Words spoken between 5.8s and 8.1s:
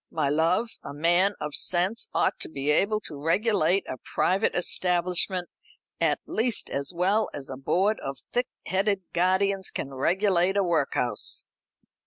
at least as well as a board